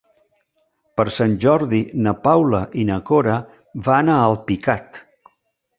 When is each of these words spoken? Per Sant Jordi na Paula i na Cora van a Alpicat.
Per 0.99 1.05
Sant 1.17 1.35
Jordi 1.43 1.83
na 2.07 2.15
Paula 2.25 2.63
i 2.85 2.89
na 2.91 2.99
Cora 3.11 3.39
van 3.91 4.13
a 4.17 4.21
Alpicat. 4.31 5.01